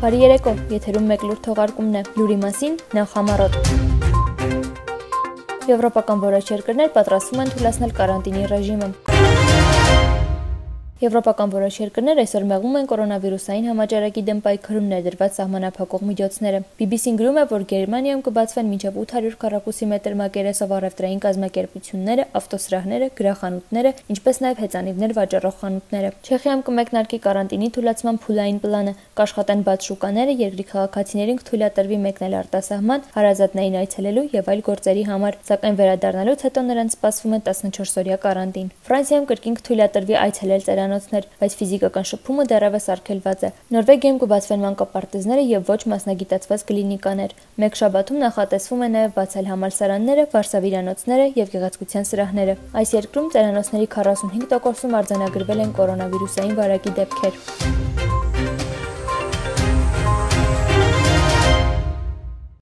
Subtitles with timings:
[0.00, 3.58] Բարի երեկո, եթերում մեկ լուր թողարկումն է։ Լուրի մասին նախ համառոտ։
[5.74, 9.09] Եվրոպական որոշ երկրներ պատրաստվում են թույլատրել կարանտինի ռեժիմը։
[11.00, 17.38] Եվրոպական որոշ երկրներ այսօր մեղում են կորոնավիրուսային համաճարակի դեմ պայքարում ներդրված սահմանափակող միջոցները։ BBC-ն գրում
[17.40, 24.60] է, որ Գերմանիայում կբացվեն մինչև 800 քառակուսի մետր մակերեսով առևտրային կազմակերպությունները, ավտոսրահները, գրախանութները, ինչպես նաև
[24.60, 31.98] հեծանիվներ վաճառող խանութները։ Չեխիայում կմեկնարկի կարանտինի թույլատման փուլային պլանը, կաշխատեն բաց շուկաները, երկրի քաղաքացիներին կթույլատրվի
[32.04, 38.20] մեկնել արտասահման, հարազատներին այցելելու եւ այլ գործերի համար, սակայն վերադառնալուց հետո նրանց սպասվում է 14-օրյա
[38.20, 44.64] կարանտին։ Ֆրանսիայում կրկին կթույլատրվի այցելել ծերան հյուրանոցներ, բայց ֆիզիկական շփումը դեռևս արգելված է։ Նորվեգիայում կբացվեն
[44.66, 52.10] մանկապարտեզները եւ ոչ մասնագիտացված կլինիկաներ։ Մեկ շաբաթում նախատեսվում է նաեւ բացել համալսարանները, վարսավիրանոցները եւ գեղեցկության
[52.10, 57.89] սրահները։ Այս երկրում ծերանոցների 45%-ում արձանագրվել են կորոնավիրուսային վարակի դեպքեր։